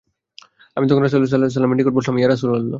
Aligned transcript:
আমি 0.77 0.85
তখন 0.89 1.01
রাসূল 1.03 1.19
সাল্লাল্লাহু 1.19 1.37
আলাইহি 1.37 1.51
ওয়াসাল্লামের 1.51 1.77
নিকট 1.79 1.93
এসে 1.93 1.97
বললাম, 2.01 2.17
ইয়া 2.19 2.29
রাসূলাল্লাহ! 2.29 2.69